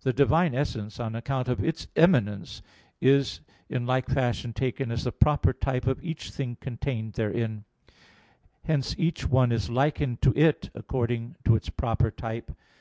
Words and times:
The 0.00 0.12
Divine 0.12 0.52
essence, 0.52 0.98
on 0.98 1.14
account 1.14 1.46
of 1.46 1.62
Its 1.62 1.86
eminence, 1.94 2.60
is 3.00 3.38
in 3.68 3.86
like 3.86 4.08
fashion 4.08 4.52
taken 4.52 4.90
as 4.90 5.04
the 5.04 5.12
proper 5.12 5.52
type 5.52 5.86
of 5.86 6.02
each 6.04 6.32
thing 6.32 6.56
contained 6.60 7.12
therein: 7.12 7.62
hence 8.64 8.96
each 8.98 9.28
one 9.28 9.52
is 9.52 9.70
likened 9.70 10.22
to 10.22 10.36
It 10.36 10.70
according 10.74 11.36
to 11.44 11.54
its 11.54 11.68
proper 11.70 12.10
type. 12.10 12.50